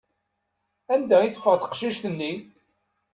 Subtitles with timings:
[0.93, 2.33] Anda i teffeɣ teqcict-nni?